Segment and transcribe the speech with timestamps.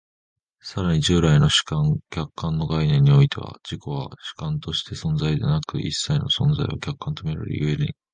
[0.61, 7.93] 更に従来の主観・客観の概念においては、自己は主観として存在でなく、一切の存在は客観と見られる故に、